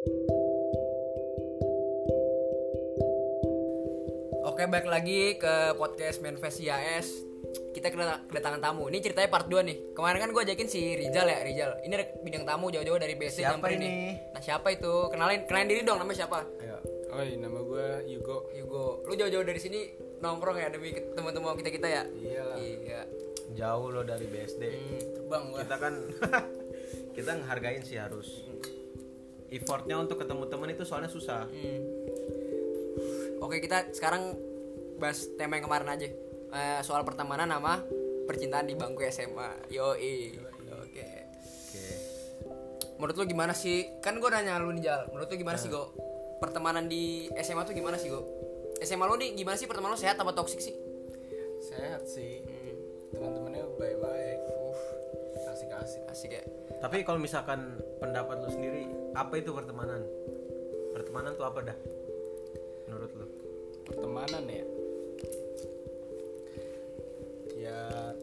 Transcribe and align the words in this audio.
Oke, 0.00 0.08
balik 4.64 4.88
lagi 4.88 5.36
ke 5.36 5.76
podcast 5.76 6.24
Manfest 6.24 6.64
IAS. 6.64 7.20
Kita 7.76 7.92
kedata- 7.92 8.24
kedatangan 8.24 8.64
tamu. 8.64 8.88
Ini 8.88 9.04
ceritanya 9.04 9.28
part 9.28 9.52
2 9.52 9.60
nih. 9.60 9.92
Kemarin 9.92 10.24
kan 10.24 10.32
gue 10.32 10.40
ajakin 10.40 10.72
si 10.72 10.96
Rizal 10.96 11.28
ya, 11.28 11.44
Rizal. 11.44 11.84
Ini 11.84 12.24
bidang 12.24 12.48
tamu 12.48 12.72
jauh-jauh 12.72 12.96
dari 12.96 13.12
BC 13.12 13.44
Siapa 13.44 13.68
ini? 13.76 14.16
Nah, 14.32 14.40
siapa 14.40 14.72
itu? 14.72 15.12
Kenalin, 15.12 15.44
kenalin 15.44 15.68
diri 15.68 15.84
dong, 15.84 16.00
namanya 16.00 16.24
siapa? 16.24 16.48
Ayo. 16.64 16.80
Oi, 17.20 17.36
nama 17.36 17.60
gue 17.60 18.08
Yugo. 18.08 18.48
Yugo. 18.56 19.04
Lu 19.04 19.12
jauh-jauh 19.12 19.44
dari 19.44 19.60
sini 19.60 19.84
nongkrong 20.24 20.64
ya 20.64 20.72
demi 20.72 20.96
teman-teman 20.96 21.60
kita-kita 21.60 21.92
ya? 21.92 22.08
Iyalah. 22.08 22.56
Iya. 22.56 23.04
Jauh 23.52 23.92
lo 23.92 24.00
dari 24.00 24.24
BSD. 24.24 24.64
Hmm, 24.64 25.12
terbang 25.12 25.44
gua. 25.52 25.60
Kita 25.60 25.76
kan 25.76 26.08
kita 27.20 27.36
ngehargain 27.36 27.84
sih 27.84 28.00
harus. 28.00 28.48
Effortnya 29.50 29.98
untuk 29.98 30.22
ketemu 30.22 30.46
temen 30.46 30.68
itu 30.70 30.82
soalnya 30.86 31.10
susah. 31.10 31.46
Hmm. 31.50 31.80
Oke 33.42 33.58
kita 33.58 33.90
sekarang 33.90 34.38
bahas 35.02 35.26
tema 35.34 35.56
yang 35.58 35.64
kemarin 35.66 35.88
aja 35.90 36.08
Eh, 36.50 36.80
soal 36.82 37.06
pertemanan 37.06 37.46
sama 37.46 37.78
percintaan 38.26 38.66
di 38.66 38.74
bangku 38.74 39.06
SMA. 39.06 39.70
Yoi. 39.70 40.34
Oke. 40.34 40.74
Oke. 40.74 41.06
Menurut 42.98 43.14
lu 43.22 43.24
gimana 43.30 43.54
sih? 43.54 43.86
Kan 44.02 44.18
gue 44.18 44.26
nanya 44.26 44.58
lu 44.58 44.74
nih 44.74 44.82
Jal. 44.90 45.06
Menurut 45.14 45.30
lu 45.30 45.36
gimana 45.38 45.56
sih 45.62 45.70
Go? 45.70 45.94
Pertemanan 46.42 46.90
di 46.90 47.30
SMA 47.38 47.62
tuh 47.62 47.74
gimana 47.78 47.94
sih 48.02 48.10
Go? 48.10 48.26
SMA 48.82 49.06
lu 49.06 49.14
nih 49.14 49.38
gimana 49.38 49.54
sih 49.54 49.70
pertemanan 49.70 49.94
lu 49.94 50.00
sehat 50.02 50.18
apa 50.18 50.34
toksik 50.34 50.58
sih? 50.58 50.74
Sehat 51.62 52.02
sih. 52.10 52.42
Hmm. 52.42 52.74
Teman-temannya 53.14 53.62
baik-baik. 53.78 54.19
Asik-asik. 55.80 56.02
Asik 56.12 56.30
ya. 56.36 56.44
Tapi 56.80 57.04
kalau 57.04 57.20
misalkan 57.20 57.76
pendapat 58.00 58.40
lu 58.40 58.48
sendiri, 58.52 58.88
apa 59.16 59.36
itu 59.36 59.52
pertemanan? 59.52 60.00
Pertemanan 60.96 61.32
tuh 61.36 61.46
apa 61.48 61.60
dah? 61.60 61.76
Menurut 62.88 63.10
lu? 63.16 63.26
Pertemanan 63.84 64.44
ya. 64.48 64.64
Ya, 67.60 67.80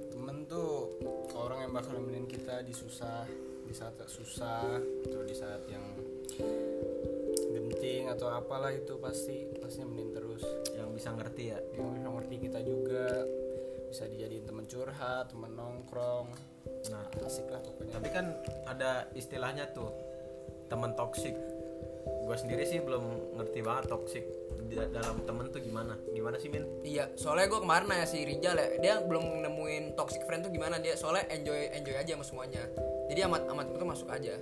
temen 0.10 0.50
tuh 0.50 0.98
orang 1.38 1.70
yang 1.70 1.72
bakal 1.78 2.02
nemenin 2.02 2.26
kita 2.26 2.66
di 2.66 2.74
susah, 2.74 3.30
di 3.66 3.74
saat 3.74 3.94
susah, 4.10 4.66
atau 5.06 5.22
di 5.22 5.36
saat 5.38 5.62
yang 5.70 5.86
genting 7.54 8.10
atau 8.10 8.34
apalah 8.34 8.74
itu 8.74 8.98
pasti 8.98 9.46
pasti 9.62 9.86
nemenin 9.86 10.10
terus. 10.18 10.42
Yang 10.74 10.90
bisa 10.98 11.10
ngerti 11.14 11.44
ya. 11.54 11.60
Yang 11.78 11.90
bisa 12.02 12.08
ngerti 12.10 12.36
kita 12.42 12.60
juga 12.66 13.06
bisa 13.88 14.04
dijadiin 14.10 14.46
temen 14.50 14.66
curhat, 14.66 15.30
temen 15.30 15.54
nongkrong. 15.54 16.57
Nah, 16.92 17.04
Asik 17.26 17.48
lah 17.52 17.60
pokoknya. 17.60 17.92
tapi 17.92 18.08
kan 18.14 18.26
ada 18.68 19.12
istilahnya 19.12 19.72
tuh 19.76 19.92
temen 20.68 20.96
toksik. 20.96 21.36
Gue 22.28 22.36
sendiri 22.36 22.64
sih 22.68 22.80
belum 22.84 23.36
ngerti 23.40 23.60
banget 23.64 23.92
toksik 23.92 24.24
dalam 24.92 25.24
temen 25.24 25.48
tuh 25.48 25.64
gimana? 25.64 25.96
Gimana 26.12 26.36
sih 26.40 26.52
Min? 26.52 26.68
Iya, 26.84 27.12
soalnya 27.16 27.48
gue 27.48 27.60
kemarin 27.64 27.88
nanya 27.88 28.08
si 28.08 28.20
Rijal 28.28 28.60
ya, 28.60 28.68
dia 28.84 28.94
belum 29.00 29.48
nemuin 29.48 29.96
toxic 29.96 30.28
friend 30.28 30.44
tuh 30.44 30.52
gimana 30.52 30.76
dia. 30.80 31.00
Soalnya 31.00 31.24
enjoy 31.32 31.72
enjoy 31.72 31.96
aja 31.96 32.12
sama 32.20 32.26
semuanya. 32.28 32.64
Jadi 33.08 33.20
amat 33.28 33.48
amat 33.48 33.66
itu 33.72 33.86
masuk 33.88 34.08
aja. 34.12 34.36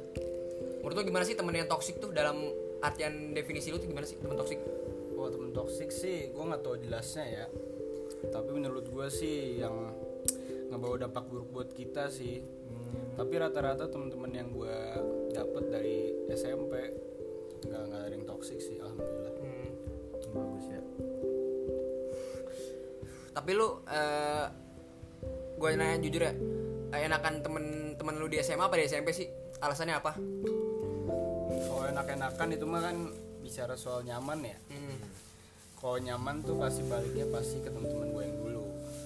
Menurut 0.82 0.96
lu 0.98 1.04
gimana 1.06 1.24
sih 1.26 1.38
temen 1.38 1.54
yang 1.54 1.70
toxic 1.70 1.98
tuh 1.98 2.10
dalam 2.14 2.38
artian 2.82 3.34
definisi 3.34 3.70
lu 3.74 3.78
tuh 3.78 3.90
gimana 3.90 4.06
sih 4.06 4.18
temen 4.18 4.38
toxic? 4.38 4.62
Oh 5.18 5.30
temen 5.30 5.54
toksik 5.54 5.90
sih, 5.94 6.30
gue 6.34 6.44
nggak 6.44 6.62
tahu 6.62 6.76
jelasnya 6.82 7.26
ya. 7.26 7.46
Tapi 8.30 8.50
menurut 8.54 8.90
gue 8.90 9.08
sih 9.10 9.62
yang 9.62 9.94
ngebawa 10.76 11.08
dampak 11.08 11.24
buruk 11.32 11.48
buat 11.56 11.70
kita 11.72 12.12
sih. 12.12 12.44
Tapi 13.16 13.34
rata-rata 13.40 13.88
temen-temen 13.88 14.32
yang 14.36 14.52
gue 14.52 14.76
dapet 15.32 15.64
dari 15.72 15.98
SMP 16.28 16.74
nggak 17.64 17.84
nggak 17.88 18.02
ada 18.04 18.14
yang 18.14 18.28
toksik 18.28 18.60
sih, 18.60 18.76
alhamdulillah. 18.84 19.34
Hmm. 19.40 19.70
Bagus 20.36 20.66
ya. 20.68 20.82
Tapi 23.32 23.52
lu 23.56 23.68
eh 23.88 24.46
gue 25.56 25.70
nanya 25.80 25.98
jujur 26.04 26.22
ya, 26.28 26.36
eh, 26.92 27.08
enakan 27.08 27.40
temen-temen 27.40 28.16
lu 28.20 28.28
di 28.28 28.44
SMA 28.44 28.68
apa 28.68 28.76
di 28.76 28.84
SMP 28.84 29.16
sih? 29.16 29.32
Alasannya 29.64 29.96
apa? 29.96 30.12
Kalau 31.56 31.84
enak-enakan 31.88 32.48
itu 32.52 32.66
mah 32.68 32.82
kan 32.84 32.98
bicara 33.40 33.80
soal 33.80 34.04
nyaman 34.04 34.44
ya. 34.44 34.58
Hmm. 34.76 35.00
Kalau 35.80 35.98
nyaman 36.04 36.44
tuh 36.44 36.60
pasti 36.60 36.84
baliknya 36.84 37.24
pasti 37.32 37.64
ke 37.64 37.72
temen-temen 37.72 38.08
gue 38.12 38.24
yang. 38.28 38.35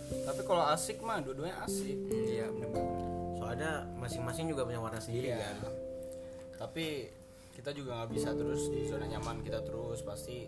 Tapi 0.10 0.42
kalau 0.42 0.64
asik 0.68 1.00
mah 1.00 1.20
dua-duanya 1.20 1.62
asik. 1.64 1.98
Iya 2.10 2.50
benar-benar. 2.50 2.88
Soalnya 3.36 3.72
masing-masing 3.96 4.46
juga 4.48 4.64
punya 4.64 4.78
warna 4.78 4.98
sendiri 4.98 5.32
Iya. 5.32 5.38
kan. 5.40 5.56
Tapi 6.58 7.08
kita 7.54 7.72
juga 7.72 7.92
nggak 7.98 8.10
bisa 8.12 8.30
terus 8.32 8.68
di 8.68 8.86
zona 8.86 9.06
nyaman 9.06 9.42
kita 9.42 9.60
terus 9.62 10.00
pasti 10.02 10.48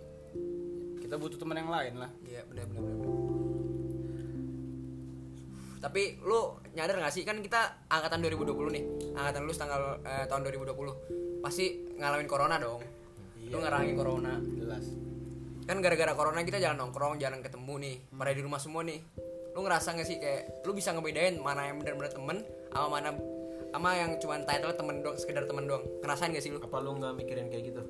kita 0.97 1.15
butuh 1.15 1.35
teman 1.35 1.57
yang 1.57 1.69
lain 1.69 1.93
lah. 1.97 2.11
Iya 2.23 2.41
benar-benar. 2.45 2.83
benar. 2.87 3.09
Tapi 5.81 6.21
lu 6.21 6.41
nyadar 6.71 7.01
gak 7.01 7.09
sih 7.09 7.25
kan 7.25 7.41
kita 7.41 7.89
angkatan 7.89 8.21
2020 8.21 8.53
nih, 8.69 8.83
angkatan 9.17 9.41
lu 9.43 9.51
tanggal 9.51 9.81
eh, 10.05 10.25
tahun 10.29 10.41
2020 10.45 11.41
pasti 11.41 11.65
ngalamin 11.97 12.29
corona 12.29 12.61
dong. 12.61 12.85
Lu 13.49 13.57
Iya. 13.57 13.65
ngerangin 13.65 13.95
corona. 13.97 14.33
Jelas. 14.37 14.85
Kan 15.65 15.81
gara-gara 15.81 16.13
corona 16.13 16.45
kita 16.45 16.61
jalan 16.61 16.77
nongkrong, 16.77 17.17
jalan 17.17 17.41
ketemu 17.41 17.73
nih, 17.79 17.95
pada 18.13 18.31
di 18.31 18.41
rumah 18.41 18.61
semua 18.61 18.85
nih. 18.85 19.01
Lu 19.51 19.59
ngerasa 19.67 19.93
gak 19.95 20.07
sih 20.07 20.17
kayak 20.17 20.63
lu 20.63 20.71
bisa 20.71 20.95
ngebedain 20.95 21.35
mana 21.39 21.67
yang 21.67 21.79
benar-benar 21.83 22.11
temen 22.11 22.37
sama 22.71 22.87
mana 22.87 23.09
sama 23.71 23.95
yang 23.95 24.19
cuman 24.19 24.43
title 24.43 24.75
temen 24.75 24.99
doang, 24.99 25.15
sekedar 25.15 25.47
temen 25.47 25.63
doang. 25.63 25.83
Ngerasain 26.03 26.35
gak 26.35 26.43
sih 26.43 26.51
lu? 26.51 26.59
Apa 26.59 26.83
lu 26.83 26.99
nggak 26.99 27.15
mikirin 27.15 27.47
kayak 27.47 27.71
gitu? 27.71 27.81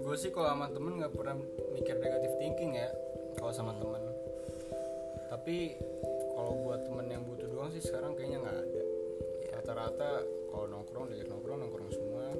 Gue 0.00 0.16
sih 0.16 0.32
kalau 0.32 0.48
sama 0.54 0.72
temen 0.72 1.02
nggak 1.02 1.12
pernah 1.12 1.36
mikir 1.76 2.00
negatif 2.00 2.32
thinking 2.40 2.80
ya 2.80 2.88
kalau 3.36 3.52
sama 3.52 3.76
temen. 3.76 4.02
Tapi 5.28 5.76
kalau 6.32 6.52
buat 6.64 6.80
temen 6.86 7.06
yang 7.12 7.22
butuh 7.28 7.48
doang 7.50 7.68
sih 7.74 7.82
sekarang 7.84 8.16
kayaknya 8.16 8.38
nggak 8.40 8.56
ada. 8.56 8.82
Rata-rata 9.60 10.10
kalau 10.48 10.66
nongkrong 10.70 11.12
diajak 11.12 11.28
nongkrong 11.28 11.58
nongkrong 11.60 11.90
semua. 11.92 12.32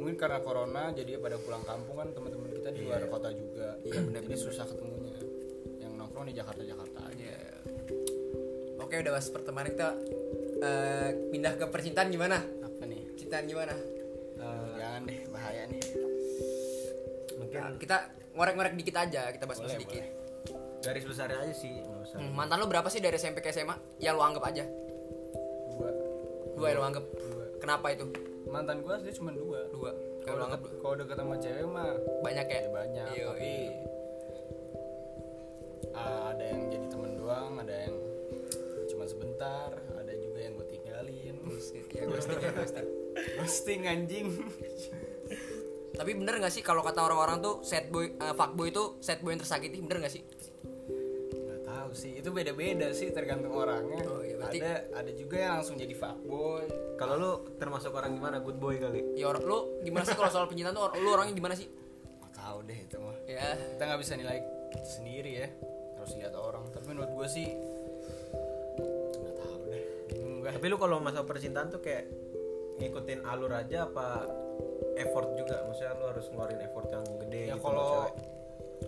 Mungkin 0.00 0.16
karena 0.16 0.40
corona 0.40 0.88
jadi 0.96 1.20
pada 1.20 1.36
pulang 1.36 1.64
kampung 1.68 2.00
kan 2.00 2.08
teman-teman 2.16 2.48
kita 2.48 2.72
di 2.72 2.80
luar 2.88 3.04
kota 3.12 3.28
juga. 3.36 3.76
Iya, 3.84 4.00
benar, 4.00 4.24
Jadi 4.24 4.36
susah 4.40 4.64
ketemunya. 4.64 5.20
Yang 5.84 5.92
nongkrong 6.00 6.26
di 6.30 6.34
Jakarta 6.38 6.62
Jakarta 6.64 7.00
aja. 7.04 7.20
Iya. 7.20 7.40
Oke 8.90 9.06
udah 9.06 9.14
bahas 9.14 9.30
pertemanan 9.30 9.70
kita 9.70 9.88
eh, 10.66 11.08
pindah 11.30 11.54
ke 11.54 11.64
percintaan 11.70 12.10
gimana? 12.10 12.42
Apa 12.42 12.82
nih? 12.90 13.06
Cintaan 13.14 13.46
gimana? 13.46 13.70
Jangan 14.74 15.06
deh 15.06 15.18
bahaya 15.30 15.62
nih. 15.70 15.82
Mungkin 17.38 17.54
Nah, 17.54 17.70
kita 17.78 17.96
ngorek-ngorek 18.34 18.74
dikit 18.74 18.98
aja, 18.98 19.30
kita 19.30 19.46
bahas 19.46 19.62
Boleh, 19.62 19.78
sedikit. 19.78 20.02
garis 20.82 21.06
besarnya 21.06 21.38
aja 21.38 21.54
sih 21.54 21.86
usah. 21.86 22.18
Hmm, 22.18 22.34
mantan 22.34 22.58
lu 22.58 22.66
berapa 22.66 22.90
sih 22.90 22.98
dari 22.98 23.14
SMP 23.14 23.38
ke 23.38 23.54
SMA? 23.54 23.78
Ya 24.02 24.10
lu 24.10 24.26
anggap 24.26 24.50
aja. 24.50 24.66
Dua. 25.70 25.90
Dua 26.58 26.66
ya 26.66 26.74
lu 26.74 26.82
anggap. 26.82 27.06
Dua. 27.14 27.46
Kenapa 27.62 27.94
itu? 27.94 28.10
Mantan 28.50 28.82
gue 28.82 28.90
asli 28.90 29.14
cuma 29.14 29.30
dua. 29.30 29.70
Dua. 29.70 29.94
Kalau 30.26 30.50
anggap 30.50 30.66
kalau 30.82 30.94
deket 30.98 31.14
sama 31.14 31.38
cewek 31.38 31.62
mah 31.62 31.94
banyak 32.26 32.46
ya? 32.50 32.58
ya 32.58 32.70
banyak. 32.74 33.06
Iya, 33.14 33.26
Ghosting 43.60 43.84
anjing. 43.84 44.40
Tapi 45.92 46.16
bener 46.16 46.40
gak 46.40 46.48
sih 46.48 46.64
kalau 46.64 46.80
kata 46.80 47.04
orang-orang 47.04 47.44
tuh 47.44 47.60
sad 47.60 47.92
boy, 47.92 48.08
eh, 48.08 48.32
fuckboy 48.32 48.72
itu 48.72 48.96
sad 49.04 49.20
boy 49.20 49.36
yang 49.36 49.42
tersakiti, 49.44 49.84
bener 49.84 50.00
gak 50.00 50.16
sih? 50.16 50.24
Gak 51.28 51.60
tahu 51.68 51.92
sih, 51.92 52.16
itu 52.16 52.32
beda-beda 52.32 52.88
sih 52.96 53.12
tergantung 53.12 53.52
orangnya. 53.52 54.00
Oh, 54.08 54.24
iya, 54.24 54.40
berarti- 54.40 54.64
Ada 54.64 54.72
ada 54.96 55.10
juga 55.12 55.36
yang 55.36 55.52
langsung 55.60 55.76
jadi 55.76 55.92
fuckboy. 55.92 56.64
Kalau 56.96 57.14
lu 57.20 57.30
termasuk 57.60 57.92
orang 57.92 58.16
gimana? 58.16 58.40
Good 58.40 58.56
boy 58.56 58.80
kali. 58.80 59.12
Ya 59.12 59.28
or- 59.28 59.44
lu 59.44 59.84
gimana 59.84 60.08
sih 60.08 60.16
kalau 60.16 60.32
soal 60.32 60.48
pencintaan 60.48 60.72
tuh 60.72 60.88
lu 60.96 61.12
orangnya 61.12 61.36
gimana 61.36 61.52
sih? 61.52 61.68
Gak 61.68 62.32
tahu 62.32 62.64
deh 62.64 62.80
itu 62.80 62.96
mah. 62.96 63.12
Ya, 63.28 63.44
Kita 63.76 63.82
nggak 63.84 64.00
bisa 64.00 64.16
nilai 64.16 64.40
sendiri 64.88 65.32
ya. 65.36 65.48
Harus 66.00 66.16
lihat 66.16 66.32
orang. 66.32 66.64
Tapi 66.72 66.84
menurut 66.88 67.12
gue 67.12 67.28
sih 67.28 67.44
nggak 69.20 69.34
tahu 69.36 69.56
deh. 69.68 69.84
Gue. 70.16 70.48
Tapi 70.48 70.64
lu 70.64 70.80
kalau 70.80 70.96
masalah 70.96 71.28
percintaan 71.28 71.68
tuh 71.68 71.84
kayak 71.84 72.08
ngikutin 72.80 73.20
alur 73.28 73.52
aja 73.52 73.84
apa 73.84 74.24
effort 74.96 75.28
juga? 75.36 75.60
Maksudnya 75.68 75.92
lu 76.00 76.04
harus 76.08 76.26
ngeluarin 76.32 76.60
effort 76.64 76.88
yang 76.88 77.04
gede 77.20 77.42
ya 77.52 77.54
gitu 77.54 77.64
kalau 77.68 78.08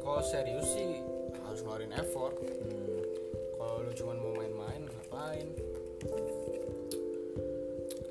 kalau 0.00 0.23
serius 0.25 0.67
sih 0.73 1.05
harus 1.44 1.61
ngeluarin 1.61 1.93
effort 1.93 2.35
Hmm. 2.41 3.05
kalau 3.61 3.85
lu 3.85 3.93
cuman 3.93 4.17
mau 4.19 4.33
main-main 4.35 4.83
ngapain 4.89 5.49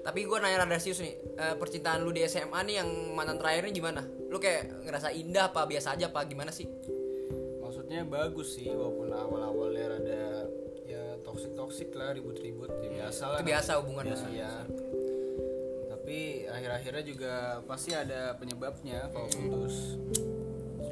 tapi 0.01 0.25
gue 0.25 0.37
nanya 0.41 0.65
rada 0.65 0.81
serius 0.81 0.97
nih, 1.05 1.13
eh, 1.13 1.55
percintaan 1.61 2.01
lu 2.01 2.09
di 2.09 2.25
SMA 2.25 2.57
nih 2.65 2.81
yang 2.81 2.89
mantan 3.13 3.37
terakhir 3.37 3.69
nih 3.69 3.75
gimana? 3.77 4.01
Lu 4.33 4.41
kayak 4.41 4.81
ngerasa 4.81 5.13
indah 5.13 5.53
apa 5.53 5.69
biasa 5.69 5.93
aja 5.93 6.09
apa 6.09 6.25
gimana 6.25 6.49
sih? 6.49 6.65
maksudnya 7.61 8.03
bagus 8.03 8.59
sih 8.59 8.67
walaupun 8.67 9.15
awal-awalnya 9.15 9.95
rada 9.95 10.23
ya 10.87 11.03
toksik 11.23 11.55
toksik 11.55 11.89
lah 11.95 12.11
ribut-ribut 12.11 12.67
ya 12.83 13.07
biasa 13.07 13.23
lah 13.31 13.39
Itu 13.39 13.47
biasa 13.47 13.71
hubungan 13.79 14.05
biasa 14.11 14.27
ya 14.31 14.51
tapi 16.11 16.43
akhir-akhirnya 16.43 17.03
juga 17.07 17.63
pasti 17.63 17.95
ada 17.95 18.35
penyebabnya 18.35 19.07
kalau 19.15 19.31
putus 19.31 19.95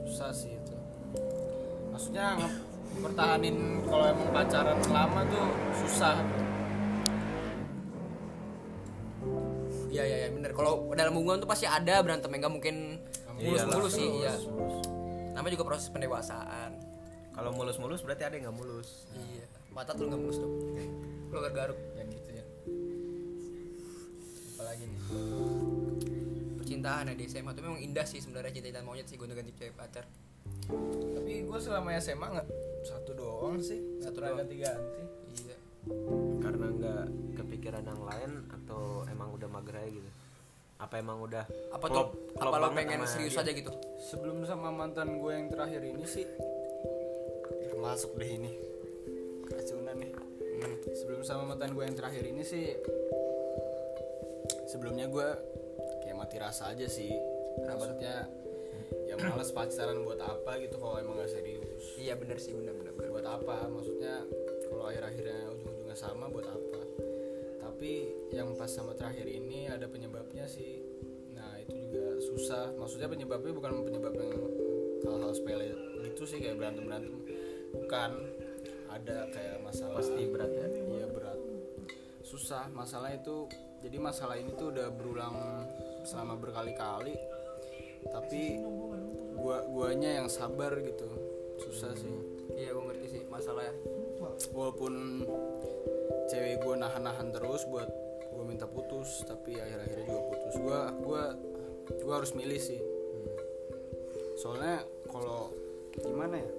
susah 0.08 0.32
sih 0.32 0.56
itu 0.56 0.76
maksudnya 1.92 2.40
pertahanin 3.04 3.84
kalau 3.84 4.16
emang 4.16 4.32
pacaran 4.32 4.80
lama 4.88 5.28
tuh 5.28 5.48
susah 5.84 6.24
Iya 9.92 10.04
iya 10.08 10.18
ya, 10.24 10.28
bener. 10.32 10.56
Kalau 10.56 10.88
dalam 10.96 11.12
hubungan 11.12 11.44
tuh 11.44 11.50
pasti 11.52 11.68
ada 11.68 12.00
berantem 12.00 12.32
enggak 12.32 12.54
mungkin 12.56 13.04
mulus-mulus 13.44 14.00
sih, 14.00 14.24
iya. 14.24 14.32
Namanya 15.36 15.60
juga 15.60 15.66
proses 15.68 15.92
pendewasaan. 15.92 16.80
Kalau 17.36 17.52
mulus-mulus 17.52 18.06
berarti 18.08 18.24
ada 18.24 18.40
yang 18.40 18.48
nggak 18.48 18.58
mulus. 18.64 19.10
Iya. 19.12 19.50
Mata 19.76 19.92
tuh 19.98 20.08
nggak 20.08 20.22
mulus 20.22 20.38
dong. 20.40 20.56
Lo 21.36 21.44
garuk 21.52 21.76
ya 21.98 21.99
apalagi 24.70 24.86
nih 24.86 25.02
Percintaan 26.56 27.10
ya 27.10 27.18
di 27.18 27.26
SMA 27.26 27.52
tuh 27.52 27.66
memang 27.66 27.82
indah 27.82 28.06
sih 28.06 28.22
sebenarnya 28.22 28.54
cinta-cinta 28.54 28.86
monyet 28.86 29.10
sih 29.10 29.18
gue 29.18 29.26
ganti 29.26 29.50
cewek 29.52 29.74
pacar. 29.74 30.06
tapi 31.10 31.42
gue 31.42 31.58
selama 31.60 31.98
SMA 31.98 32.22
nggak 32.30 32.48
satu 32.86 33.18
doang 33.18 33.58
sih 33.58 33.82
Satu 33.98 34.22
doang 34.22 34.38
doang. 34.38 34.46
ganti-ganti 34.46 35.02
Iya. 35.42 35.58
Karena 36.38 36.66
nggak 36.70 37.04
kepikiran 37.36 37.82
yang 37.84 38.02
lain 38.04 38.32
atau 38.48 38.82
emang 39.08 39.34
udah 39.34 39.50
mager 39.50 39.74
aja 39.76 39.90
gitu. 39.90 40.10
Apa 40.78 40.94
emang 40.96 41.18
udah 41.20 41.44
Apa 41.74 41.86
tuh? 41.86 41.94
klop- 42.06 42.16
klop 42.32 42.52
apa 42.52 42.62
lo 42.62 42.70
pengen 42.70 43.02
serius 43.10 43.34
dia? 43.34 43.42
aja 43.42 43.52
gitu? 43.52 43.72
sebelum 44.00 44.46
sama 44.46 44.70
mantan 44.70 45.18
gue 45.18 45.32
yang 45.34 45.50
terakhir 45.50 45.82
ini 45.82 46.06
sih 46.06 46.30
termasuk 47.66 48.14
deh 48.14 48.30
ini 48.30 48.52
keracunan 49.44 49.98
nih 49.98 50.12
sebelum 50.94 51.22
sama 51.22 51.44
mantan 51.48 51.74
gue 51.74 51.82
yang 51.82 51.98
terakhir 51.98 52.22
ini 52.24 52.44
sih 52.44 52.78
sebelumnya 54.70 55.10
gue 55.10 55.28
kayak 56.06 56.16
mati 56.16 56.38
rasa 56.38 56.70
aja 56.72 56.86
sih. 56.86 57.10
Maksudnya 57.66 58.30
ya 59.10 59.18
males 59.18 59.50
pacaran 59.50 60.06
buat 60.06 60.22
apa 60.22 60.62
gitu 60.62 60.78
kalau 60.78 61.02
emang 61.02 61.18
gak 61.18 61.34
serius. 61.34 61.98
Iya 61.98 62.14
bener 62.14 62.38
sih 62.38 62.54
bener 62.54 62.78
bener. 62.78 62.94
bener. 62.94 63.10
buat 63.10 63.26
apa? 63.26 63.66
Maksudnya 63.66 64.22
kalau 64.70 64.86
akhir-akhirnya 64.86 65.50
ujung-ujungnya 65.58 65.98
sama 65.98 66.30
buat 66.30 66.46
apa? 66.46 66.82
Tapi 67.66 67.92
yang 68.30 68.54
pas 68.54 68.70
sama 68.70 68.94
terakhir 68.94 69.26
ini 69.26 69.66
ada 69.66 69.90
penyebabnya 69.90 70.46
sih. 70.46 70.86
Nah 71.34 71.58
itu 71.58 71.74
juga 71.74 72.22
susah. 72.22 72.66
Maksudnya 72.78 73.10
penyebabnya 73.10 73.52
bukan 73.52 73.72
penyebab 73.82 74.14
yang 74.14 74.32
hal-hal 75.10 75.32
sepele 75.34 75.74
gitu 76.06 76.24
sih 76.30 76.38
kayak 76.38 76.62
berantem 76.62 76.86
berantem 76.86 77.18
bukan. 77.74 78.12
Ada 78.90 79.30
kayak 79.30 79.58
masalah. 79.62 80.02
Pasti 80.02 80.22
berat 80.30 80.50
ya. 80.50 80.66
iya 80.70 81.06
berat. 81.10 81.40
Susah. 82.26 82.66
Masalah 82.74 83.14
itu 83.14 83.46
jadi 83.80 83.98
masalah 83.98 84.36
ini 84.36 84.52
tuh 84.56 84.76
udah 84.76 84.88
berulang 84.92 85.66
selama 86.04 86.36
berkali-kali. 86.40 87.16
Tapi 88.08 88.64
gua 89.36 89.64
guanya 89.68 90.24
yang 90.24 90.28
sabar 90.32 90.76
gitu. 90.80 91.08
Susah 91.60 91.92
sih. 91.96 92.12
Iya 92.56 92.76
gue 92.76 92.84
ngerti 92.92 93.08
sih 93.08 93.22
masalahnya. 93.28 93.76
walaupun 94.52 95.24
cewek 96.28 96.60
gue 96.60 96.76
nahan-nahan 96.76 97.32
terus 97.32 97.64
buat 97.72 97.88
gue 98.36 98.44
minta 98.44 98.68
putus 98.68 99.24
tapi 99.24 99.56
akhir-akhirnya 99.56 100.06
juga 100.08 100.22
putus. 100.28 100.54
Gue 100.60 100.80
gua 101.04 101.24
gua 102.04 102.16
harus 102.20 102.36
milih 102.36 102.60
sih. 102.60 102.80
Soalnya 104.40 104.84
kalau 105.08 105.56
gimana 106.00 106.40
ya? 106.40 106.52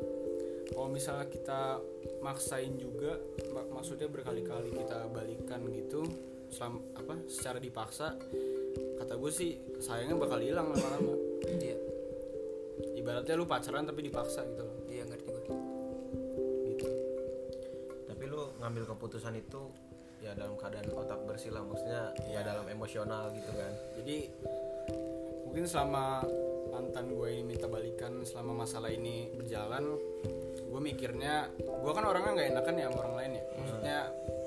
Kalau 0.73 0.88
misalnya 0.88 1.26
kita 1.28 1.61
maksain 2.25 2.76
juga 2.81 3.20
mak- 3.52 3.69
maksudnya 3.73 4.08
berkali-kali 4.08 4.73
kita 4.73 5.08
balikan 5.12 5.61
gitu 5.73 6.05
selam, 6.50 6.82
apa 6.93 7.14
secara 7.26 7.58
dipaksa 7.58 8.14
kata 8.99 9.14
gue 9.17 9.32
sih 9.32 9.50
sayangnya 9.81 10.19
bakal 10.19 10.38
hilang 10.38 10.70
lama-lama 10.70 11.14
Iya. 11.47 11.76
ibaratnya 12.94 13.35
lu 13.35 13.47
pacaran 13.47 13.88
tapi 13.88 14.05
dipaksa 14.05 14.44
gitu 14.44 14.62
loh 14.62 14.76
Iya 14.87 15.02
ngerti 15.08 15.26
gue. 15.26 15.43
gitu 16.69 16.88
Tapi 18.05 18.23
lu 18.26 18.52
ngambil 18.61 18.85
keputusan 18.91 19.35
itu 19.35 19.62
ya 20.20 20.37
dalam 20.37 20.52
keadaan 20.55 20.85
otak 20.93 21.25
bersih 21.25 21.49
lah 21.49 21.64
maksudnya 21.64 22.12
ya 22.29 22.44
dalam 22.44 22.69
emosional 22.69 23.32
gitu 23.32 23.49
kan. 23.56 23.73
jadi 23.97 24.29
mungkin 25.49 25.64
selama 25.64 26.29
mantan 26.70 27.17
gue 27.17 27.29
ini 27.32 27.43
minta 27.43 27.67
balikan 27.67 28.20
selama 28.23 28.62
masalah 28.62 28.93
ini 28.93 29.32
berjalan 29.32 29.97
gue 30.61 30.81
mikirnya 30.81 31.49
gue 31.56 31.93
kan 31.97 32.05
orangnya 32.05 32.32
nggak 32.37 32.49
enakan 32.52 32.75
ya 32.76 32.85
sama 32.93 32.99
orang 33.00 33.14
lain 33.17 33.31
ya 33.32 33.44
maksudnya 33.58 33.99
lain 34.12 34.29
mau 34.29 34.39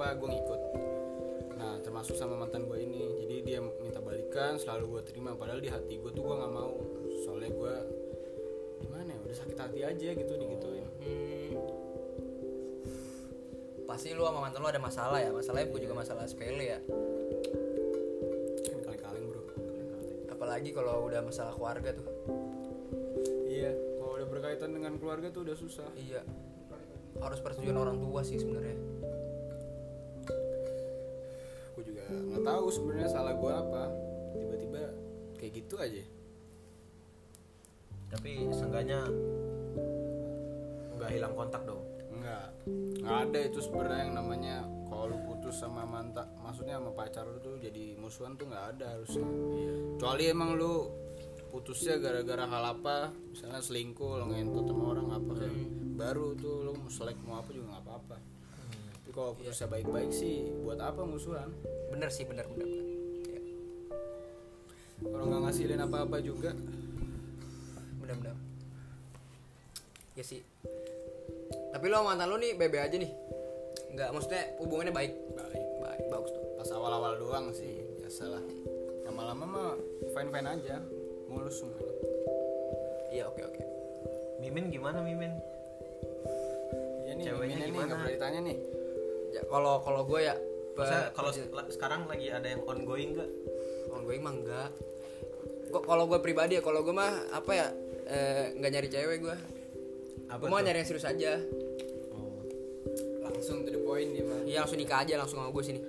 apa 0.00 0.16
gue 0.16 0.32
ngikut 0.32 0.60
nah 1.60 1.76
termasuk 1.84 2.16
sama 2.16 2.32
mantan 2.32 2.64
gue 2.64 2.80
ini 2.80 3.20
jadi 3.20 3.36
dia 3.44 3.58
minta 3.60 4.00
balikan 4.00 4.56
selalu 4.56 4.96
gue 4.96 5.12
terima 5.12 5.36
padahal 5.36 5.60
di 5.60 5.68
hati 5.68 6.00
gue 6.00 6.08
tuh 6.16 6.24
gue 6.24 6.36
nggak 6.40 6.52
mau 6.56 6.72
soalnya 7.20 7.52
gue 7.52 7.74
gimana 8.80 9.12
ya 9.12 9.20
udah 9.20 9.36
sakit 9.36 9.58
hati 9.60 9.80
aja 9.84 10.08
gitu 10.16 10.32
digituin 10.40 10.88
Hmm. 11.04 11.52
Pasti 13.84 14.16
lu 14.16 14.24
sama 14.24 14.48
mantan 14.48 14.62
lu 14.62 14.70
ada 14.70 14.78
masalah 14.78 15.18
ya. 15.18 15.34
Masalahnya 15.34 15.66
gue 15.74 15.80
juga 15.82 15.98
masalah 15.98 16.22
sepele 16.30 16.62
ya. 16.62 16.78
kan 18.70 18.78
kali-kali 18.86 19.18
bro 19.26 19.42
Apalagi 20.30 20.70
kalau 20.70 21.10
udah 21.10 21.20
masalah 21.26 21.52
keluarga 21.58 21.90
tuh. 21.98 22.06
iya 23.50 23.74
kalau 23.98 24.14
udah 24.16 24.28
berkaitan 24.30 24.70
dengan 24.72 24.94
keluarga 24.96 25.28
tuh 25.34 25.42
udah 25.44 25.56
susah 25.58 25.90
Iya. 25.98 26.22
Harus 27.18 27.42
persetujuan 27.42 27.76
orang 27.76 27.98
tua 27.98 28.22
sih 28.22 28.38
sebenarnya. 28.38 28.89
Nggak 32.10 32.42
tahu 32.44 32.66
sebenarnya 32.68 33.08
salah 33.08 33.34
gue 33.34 33.52
apa. 33.52 33.82
Tiba-tiba 34.36 34.82
kayak 35.38 35.52
gitu 35.62 35.74
aja. 35.78 36.04
Tapi 38.10 38.30
seenggaknya 38.50 39.00
nggak 40.98 41.10
hilang 41.14 41.34
kontak 41.38 41.62
dong. 41.64 41.82
nggak. 42.20 42.46
Nggak 43.00 43.18
ada 43.30 43.38
itu 43.48 43.58
sebenarnya 43.64 44.00
yang 44.04 44.14
namanya 44.18 44.56
kalau 44.90 45.14
lu 45.14 45.18
putus 45.24 45.56
sama 45.56 45.86
mantan 45.88 46.26
maksudnya 46.42 46.76
sama 46.76 46.92
pacar 46.92 47.24
lu 47.24 47.38
tuh 47.40 47.56
jadi 47.56 47.96
musuhan 47.96 48.36
tuh 48.36 48.50
nggak 48.50 48.76
ada 48.76 48.98
harusnya. 48.98 49.24
Kecuali 49.96 50.24
emang 50.28 50.58
lu 50.58 50.90
putusnya 51.50 51.98
gara-gara 51.98 52.46
hal 52.46 52.64
apa 52.78 53.10
misalnya 53.34 53.58
selingkuh 53.58 54.22
lo 54.22 54.30
ngentot 54.30 54.70
sama 54.70 54.84
orang 54.94 55.08
apa 55.10 55.32
kayak 55.34 55.54
baru 55.98 56.38
tuh 56.38 56.56
lu 56.62 56.72
mau 56.78 56.86
selek 56.86 57.18
mau 57.26 57.42
apa 57.42 57.50
juga 57.50 57.74
nggak 57.74 57.84
apa-apa 57.84 58.16
kalau 59.20 59.36
putusnya 59.36 59.68
baik-baik 59.68 60.10
sih 60.10 60.48
buat 60.64 60.80
apa 60.80 61.04
musuhan 61.04 61.52
Bener 61.92 62.08
sih 62.08 62.24
bener 62.24 62.48
bener. 62.48 62.64
bener. 62.64 62.86
Iya. 63.28 63.40
kalau 65.04 65.24
nggak 65.28 65.40
ngasilin 65.44 65.80
apa-apa 65.82 66.16
juga 66.24 66.50
Bener 68.00 68.14
bener. 68.16 68.36
Ya 70.16 70.24
sih. 70.24 70.40
Tapi 71.70 71.84
lo 71.86 72.00
sama 72.00 72.12
mantan 72.12 72.26
lu 72.26 72.36
nih 72.36 72.56
bebe 72.56 72.80
aja 72.80 72.96
nih. 72.96 73.12
Enggak, 73.92 74.10
maksudnya 74.10 74.42
hubungannya 74.58 74.90
baik. 74.90 75.12
baik 75.30 75.64
Baik, 75.78 76.02
bagus 76.08 76.30
tuh. 76.32 76.42
pas 76.56 76.68
awal-awal 76.72 77.12
doang 77.16 77.46
sih 77.52 77.84
biasalah 78.00 78.42
lama-lama 79.04 79.44
mah 79.46 79.70
fine-fine 80.10 80.48
aja 80.48 80.80
mulus 81.26 81.60
semua 81.60 81.76
Iya, 83.10 83.28
oke 83.28 83.42
oke. 83.44 83.62
Mimin 84.40 84.70
gimana 84.70 85.04
Mimin? 85.04 85.36
iya 87.04 87.12
nih 87.14 87.24
Ceweknya 87.26 87.56
nih 87.58 87.66
gimana? 87.68 87.84
nggak 87.86 87.98
pernah 88.00 88.14
ditanya 88.16 88.40
nih 88.48 88.56
Ya, 89.30 89.42
kalau 89.46 89.82
kalau 89.82 90.02
gue 90.06 90.20
ya 90.26 90.34
kalau 91.14 91.30
sekarang 91.68 92.08
lagi 92.08 92.32
ada 92.32 92.46
yang 92.46 92.62
ongoing 92.64 93.12
nggak? 93.14 93.30
kalau 93.90 94.02
gue 94.06 94.14
emang 94.16 94.36
enggak. 94.40 94.70
Kok 95.70 95.84
kalau 95.86 96.04
gue 96.06 96.18
pribadi 96.22 96.56
ya, 96.58 96.62
kalau 96.62 96.80
gue 96.86 96.94
mah 96.94 97.10
apa 97.34 97.52
ya 97.52 97.66
eh, 98.06 98.44
nggak 98.54 98.70
nyari 98.70 98.88
cewek 98.88 99.18
gue. 99.22 99.36
Apa 100.30 100.46
Gue 100.46 100.50
mau 100.50 100.62
nyari 100.62 100.82
yang 100.82 100.88
serius 100.88 101.06
aja. 101.06 101.42
Oh. 102.14 102.42
langsung 103.26 103.66
to 103.66 103.70
the 103.74 103.82
point 103.82 104.10
dia 104.14 104.26
mah 104.26 104.40
Iya 104.46 104.58
langsung 104.62 104.78
nikah 104.78 105.02
aja 105.02 105.14
langsung 105.18 105.42
sama 105.42 105.50
gue 105.50 105.64
sini. 105.66 105.80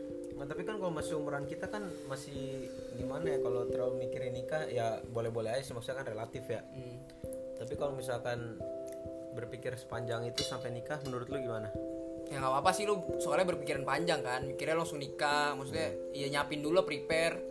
Nah, 0.42 0.50
tapi 0.50 0.66
kan 0.66 0.82
kalau 0.82 0.90
masih 0.90 1.22
umuran 1.22 1.46
kita 1.46 1.70
kan 1.70 1.86
masih 2.10 2.66
gimana 2.98 3.38
ya 3.38 3.40
kalau 3.46 3.70
terlalu 3.70 4.10
mikirin 4.10 4.34
nikah 4.34 4.66
ya 4.66 4.98
boleh-boleh 5.14 5.54
aja 5.54 5.70
sih 5.70 5.74
maksudnya 5.78 6.02
kan 6.02 6.08
relatif 6.10 6.50
ya. 6.50 6.66
Hmm. 6.66 6.98
Tapi 7.62 7.74
kalau 7.78 7.94
misalkan 7.94 8.58
berpikir 9.38 9.78
sepanjang 9.78 10.26
itu 10.26 10.42
sampai 10.42 10.74
nikah 10.74 10.98
menurut 11.06 11.30
lu 11.30 11.38
gimana? 11.38 11.70
Ya 12.32 12.40
nggak 12.40 12.48
apa-apa 12.48 12.72
sih 12.72 12.88
lu 12.88 12.96
soalnya 13.20 13.44
berpikiran 13.52 13.84
panjang 13.84 14.24
kan, 14.24 14.48
mikirnya 14.48 14.80
langsung 14.80 15.04
nikah, 15.04 15.52
maksudnya 15.52 15.92
iya 16.16 16.32
nyapin 16.32 16.64
dulu 16.64 16.80
prepare. 16.88 17.44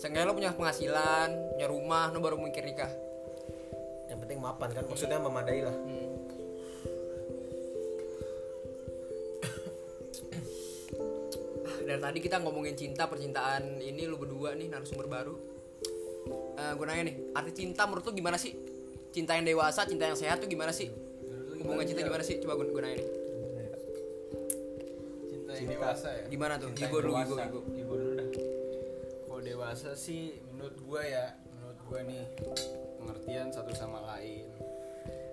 Seenggaknya 0.00 0.32
lo 0.32 0.32
punya 0.32 0.56
penghasilan, 0.56 1.28
punya 1.52 1.68
rumah, 1.68 2.08
lo 2.08 2.24
baru 2.24 2.40
mikir 2.40 2.64
nikah. 2.64 2.88
Yang 4.08 4.24
penting 4.24 4.40
mapan 4.40 4.72
kan 4.72 4.88
maksudnya 4.88 5.20
memadai 5.20 5.60
lah. 5.68 5.76
Hmm. 5.76 6.16
Dari 11.84 12.00
tadi 12.00 12.18
kita 12.24 12.40
ngomongin 12.40 12.80
cinta, 12.80 13.04
percintaan 13.04 13.84
ini 13.84 14.08
lu 14.08 14.16
berdua 14.16 14.56
nih 14.56 14.72
narasumber 14.72 15.12
baru. 15.12 15.36
Eh 16.56 16.72
gue 16.72 16.86
nanya 16.88 17.12
nih, 17.12 17.36
arti 17.36 17.52
cinta 17.52 17.84
menurut 17.84 18.08
lu 18.08 18.16
gimana 18.16 18.40
sih? 18.40 18.56
Cinta 19.12 19.36
yang 19.36 19.44
dewasa, 19.44 19.84
cinta 19.84 20.08
yang 20.08 20.16
sehat 20.16 20.40
tuh 20.40 20.48
gimana 20.48 20.72
sih? 20.72 20.88
Hubungan 21.60 21.84
cinta 21.84 22.00
gimana 22.00 22.24
sih? 22.24 22.40
Coba 22.40 22.56
gue, 22.56 22.72
gue 22.72 22.80
nanya 22.80 23.04
nih. 23.04 23.19
Yang 25.60 25.68
dewasa 25.76 26.08
ya 26.08 26.24
Gimana 26.32 26.54
tuh? 26.56 26.68
Yang 26.72 26.88
dulu, 26.88 26.88
gigo, 26.88 26.98
dewasa. 27.04 27.42
gigo. 27.44 27.60
Gigo 27.76 27.94
dulu 28.00 28.10
dewasa 29.40 29.96
sih 29.96 30.36
menurut 30.52 30.76
gue 30.76 31.02
ya 31.10 31.32
menurut 31.56 31.80
gue 31.88 32.00
nih 32.12 32.24
pengertian 33.00 33.48
satu 33.48 33.72
sama 33.72 34.04
lain 34.14 34.46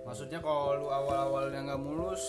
maksudnya 0.07 0.39
kalau 0.39 0.79
lu 0.79 0.87
awal-awalnya 0.87 1.67
nggak 1.67 1.81
mulus 1.83 2.23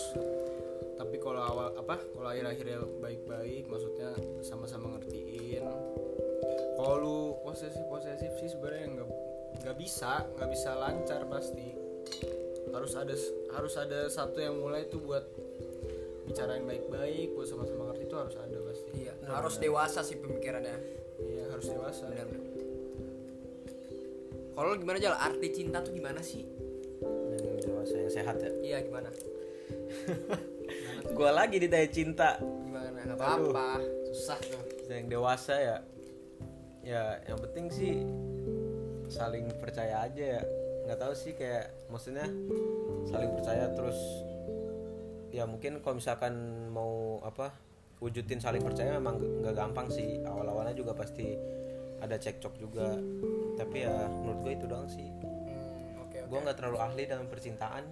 tapi 0.99 1.15
kalau 1.23 1.39
awal 1.39 1.67
apa 1.79 1.95
kalau 2.11 2.27
akhir-akhirnya 2.27 2.83
baik-baik 2.99 3.71
maksudnya 3.71 4.11
sama-sama 4.43 4.99
ngertiin 4.99 5.63
kalau 6.75 6.95
lu 6.99 7.17
posesif 7.47 7.83
posesif 7.87 8.31
sih 8.43 8.51
sebenarnya 8.51 8.99
nggak 8.99 9.09
nggak 9.63 9.77
bisa 9.79 10.27
nggak 10.35 10.49
bisa 10.51 10.69
lancar 10.75 11.21
pasti 11.31 11.67
harus 12.69 12.93
ada 12.99 13.15
harus 13.55 13.73
ada 13.79 13.99
satu 14.11 14.43
yang 14.43 14.59
mulai 14.59 14.83
tuh 14.91 14.99
buat 14.99 15.23
bicarain 16.29 16.61
baik-baik 16.61 17.33
buat 17.33 17.49
sama-sama 17.49 17.89
ngerti 17.89 18.05
itu 18.05 18.15
harus 18.15 18.35
ada 18.37 18.57
pasti. 18.61 18.89
Iya 19.01 19.13
harus 19.25 19.55
dewasa 19.57 19.99
sih 20.05 20.21
pemikirannya. 20.21 20.77
Iya 21.25 21.43
harus 21.49 21.65
dewasa. 21.73 22.05
Benar 22.05 22.27
benar. 22.29 22.53
Kalau 24.53 24.75
gimana 24.77 24.97
Jal? 25.01 25.15
Arti 25.17 25.47
cinta 25.49 25.81
tuh 25.81 25.95
gimana 25.97 26.21
sih? 26.21 26.45
Yang 27.33 27.65
dewasa 27.65 27.93
yang 27.97 28.11
sehat 28.13 28.37
ya? 28.37 28.51
Iya 28.61 28.77
gimana? 28.85 29.09
Gua 31.17 31.31
lagi 31.33 31.57
ditanya 31.57 31.89
cinta. 31.89 32.29
Gimana? 32.37 32.93
Nggak 32.93 33.17
apa-apa. 33.17 33.81
Susah 34.13 34.37
tuh. 34.37 34.61
Yang 34.85 35.07
dewasa 35.09 35.55
ya. 35.57 35.77
Ya 36.85 37.03
yang 37.25 37.41
penting 37.41 37.65
sih 37.73 37.93
saling 39.09 39.49
percaya 39.57 40.05
aja 40.05 40.23
ya. 40.37 40.41
Nggak 40.85 40.99
tahu 41.01 41.13
sih 41.17 41.33
kayak 41.33 41.73
maksudnya 41.89 42.29
saling 43.09 43.31
percaya 43.33 43.65
terus 43.73 43.97
ya 45.39 45.47
mungkin 45.47 45.79
kalau 45.79 45.95
misalkan 46.03 46.35
mau 46.67 47.23
apa 47.23 47.55
wujudin 48.03 48.43
saling 48.43 48.59
percaya 48.59 48.99
memang 48.99 49.39
nggak 49.39 49.55
gampang 49.55 49.87
sih 49.87 50.19
awal 50.27 50.43
awalnya 50.51 50.75
juga 50.75 50.91
pasti 50.91 51.31
ada 52.03 52.19
cekcok 52.19 52.59
juga 52.59 52.99
tapi 53.55 53.87
ya 53.87 54.07
menurut 54.11 54.39
gue 54.43 54.51
itu 54.59 54.65
doang 54.67 54.87
sih 54.91 55.07
Hmm, 55.07 56.03
oke 56.03 56.17
oke 56.19 56.27
gue 56.27 56.39
nggak 56.43 56.57
terlalu 56.59 56.77
ahli 56.83 57.03
dalam 57.07 57.31
percintaan 57.31 57.87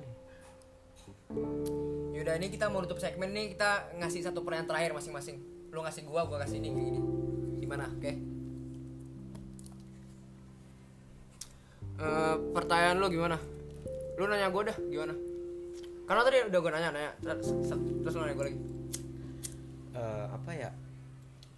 Yaudah 2.15 2.35
ini 2.39 2.47
kita 2.51 2.67
mau 2.71 2.83
tutup 2.83 2.99
segmen 2.99 3.31
nih 3.31 3.55
kita 3.55 3.95
ngasih 3.99 4.23
satu 4.27 4.43
pertanyaan 4.43 4.67
terakhir 4.67 4.91
masing-masing. 4.95 5.37
Lu 5.71 5.83
ngasih 5.83 6.03
gua, 6.07 6.23
gua 6.23 6.39
kasih 6.43 6.59
ini 6.63 6.71
gini. 6.71 7.01
Gimana? 7.63 7.85
Oke. 7.91 8.11
Eh, 11.97 12.35
pertanyaan 12.55 12.97
lu 12.99 13.07
gimana? 13.11 13.37
Lu 14.15 14.23
nanya 14.27 14.49
gua 14.49 14.71
dah 14.71 14.77
gimana? 14.87 15.26
Karena 16.07 16.21
tadi 16.23 16.37
udah 16.47 16.59
gua 16.63 16.71
nanya 16.71 16.89
nanya 16.95 17.11
terus, 17.19 17.51
terus 18.01 18.13
lu 18.15 18.21
nanya 18.23 18.35
gua 18.39 18.45
lagi. 18.47 18.59
Eh, 19.97 20.25
apa 20.31 20.51
ya 20.55 20.69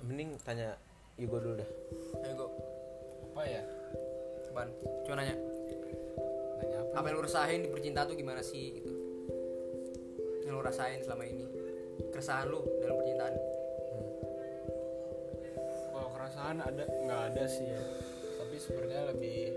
mending 0.02 0.40
tanya 0.42 0.74
Yugo 1.20 1.38
dulu 1.38 1.60
dah 1.60 1.70
Ayo 2.24 2.34
gua. 2.34 2.50
apa 3.30 3.42
ya 3.46 3.62
Apaan? 4.50 4.70
Cuma 5.06 5.16
nanya. 5.22 5.36
nanya 6.58 6.78
apa 6.82 6.94
Apa 6.98 7.06
yang 7.06 7.16
lu 7.20 7.24
rasain 7.24 7.60
di 7.62 7.70
percintaan 7.70 8.10
tuh 8.10 8.18
gimana 8.18 8.42
sih 8.42 8.82
gitu? 8.82 8.92
Yang 10.44 10.54
lu 10.58 10.62
rasain 10.66 11.00
selama 11.06 11.24
ini? 11.30 11.46
Keresahan 12.10 12.50
lu 12.50 12.66
dalam 12.82 12.98
percintaan? 12.98 13.36
kalau 15.90 16.10
kerasaan 16.16 16.58
ada 16.64 16.84
nggak 16.88 17.22
ada 17.36 17.44
sih 17.46 17.68
ya 17.68 17.82
tapi 18.40 18.56
sebenarnya 18.56 19.12
lebih 19.12 19.52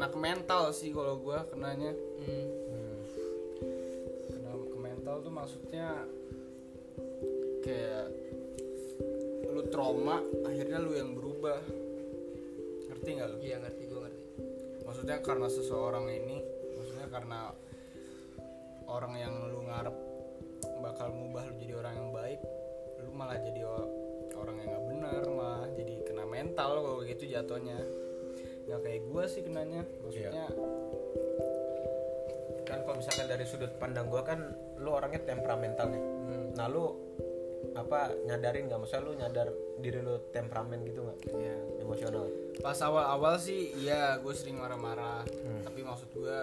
kena 0.00 0.16
ke 0.16 0.16
mental 0.16 0.72
sih 0.72 0.96
kalau 0.96 1.20
gua 1.20 1.44
kenanya 1.52 1.92
Hmm. 2.24 2.48
kena 4.32 4.56
ke 4.56 4.78
mental 4.80 5.20
tuh 5.20 5.28
maksudnya 5.28 6.08
kayak 7.60 8.08
lu 9.52 9.60
trauma 9.68 10.24
akhirnya 10.48 10.80
lu 10.80 10.96
yang 10.96 11.12
berubah 11.12 11.60
ngerti 12.88 13.08
nggak 13.12 13.28
lu 13.28 13.36
Iya 13.44 13.60
ngerti 13.60 13.82
gua 13.92 14.00
ngerti. 14.08 14.22
maksudnya 14.88 15.16
karena 15.20 15.46
seseorang 15.52 16.08
ini 16.08 16.36
maksudnya 16.80 17.06
karena 17.12 17.52
orang 18.88 19.14
yang 19.20 19.36
lu 19.52 19.68
ngarep 19.68 19.96
bakal 20.80 21.12
mengubah 21.12 21.44
lu 21.44 21.60
jadi 21.60 21.76
orang 21.76 21.94
yang 22.00 22.08
baik 22.08 22.40
lu 23.04 23.12
malah 23.12 23.36
jadi 23.36 23.68
orang 24.32 24.56
yang 24.64 24.68
nggak 24.72 24.84
benar 24.96 25.22
malah 25.28 25.68
jadi 25.76 25.94
kena 26.08 26.24
mental 26.24 26.70
kalau 26.88 27.04
gitu 27.04 27.28
jatuhnya 27.28 28.08
nggak 28.66 28.80
kayak 28.84 29.02
gua 29.08 29.24
sih 29.28 29.42
kenanya. 29.44 29.82
Maksudnya 30.04 30.48
kan 32.68 32.78
kalau 32.86 32.96
misalkan 33.02 33.26
dari 33.26 33.44
sudut 33.48 33.72
pandang 33.82 34.06
gua 34.06 34.22
kan 34.22 34.54
lu 34.78 34.90
orangnya 34.94 35.22
temperamental 35.26 35.90
nih. 35.90 36.02
Nah 36.54 36.66
lu 36.70 36.84
apa 37.76 38.10
nyadarin 38.26 38.66
nggak? 38.66 38.80
Maksudnya 38.80 39.02
lu 39.04 39.12
nyadar 39.18 39.48
diri 39.80 40.00
lu 40.00 40.16
temperamen 40.32 40.80
gitu 40.84 41.00
nggak? 41.06 41.18
Ya 41.38 41.56
emosional. 41.82 42.26
Pas 42.60 42.78
awal-awal 42.84 43.40
sih 43.40 43.72
iya 43.78 44.18
gue 44.20 44.34
sering 44.36 44.60
marah-marah. 44.60 45.24
Tapi 45.64 45.80
maksud 45.80 46.08
gue 46.12 46.38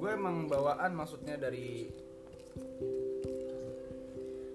gue 0.00 0.10
emang 0.10 0.48
bawaan 0.48 0.96
maksudnya 0.96 1.36
dari 1.36 1.92